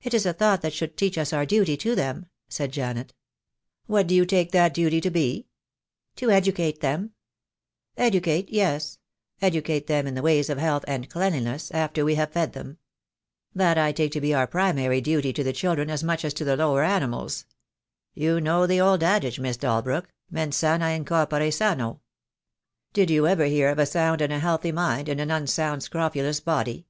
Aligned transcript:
"It 0.00 0.14
is 0.14 0.24
a 0.24 0.32
thought 0.32 0.62
that 0.62 0.72
should 0.72 0.96
teach 0.96 1.18
us 1.18 1.30
our 1.30 1.44
duty 1.44 1.76
to 1.76 1.94
them," 1.94 2.24
said 2.48 2.72
Janet. 2.72 3.12
"What 3.84 4.06
do 4.06 4.14
you 4.14 4.24
take 4.24 4.50
that 4.52 4.72
duty 4.72 4.98
to 5.02 5.10
be?" 5.10 5.42
I56 5.42 5.42
THE 5.42 5.42
DAY 5.42 5.42
WILL 5.42 6.16
COME. 6.16 6.16
"To 6.16 6.36
educate 6.38 6.80
them!" 6.80 7.10
"Educate— 7.98 8.48
yes— 8.54 8.98
educate 9.42 9.88
them 9.88 10.06
in 10.06 10.14
the 10.14 10.22
ways 10.22 10.48
of 10.48 10.56
health 10.56 10.86
and 10.88 11.10
cleanliness— 11.10 11.70
after 11.84 12.02
we 12.02 12.14
have 12.14 12.32
fed 12.32 12.54
them. 12.54 12.78
That 13.54 13.76
I 13.76 13.92
take 13.92 14.12
to 14.12 14.22
be 14.22 14.32
our 14.32 14.46
primary 14.46 15.02
duty 15.02 15.34
to 15.34 15.44
the 15.44 15.52
children 15.52 15.90
as 15.90 16.02
much 16.02 16.24
as 16.24 16.32
to 16.32 16.44
the 16.46 16.56
lower 16.56 16.82
animals. 16.82 17.44
You 18.14 18.40
know 18.40 18.66
the 18.66 18.80
old 18.80 19.02
adage, 19.02 19.38
Miss 19.38 19.58
Dal 19.58 19.82
brook, 19.82 20.08
mens 20.30 20.56
sana 20.56 20.88
in 20.92 21.04
corpore 21.04 21.50
sano. 21.52 22.00
Did 22.94 23.10
you 23.10 23.26
ever 23.26 23.44
hear 23.44 23.68
of 23.68 23.78
a 23.78 23.84
sound 23.84 24.22
and 24.22 24.32
healthy 24.32 24.72
mind 24.72 25.10
in 25.10 25.20
an 25.20 25.30
unsound 25.30 25.82
scrofulous 25.82 26.40
body? 26.42 26.86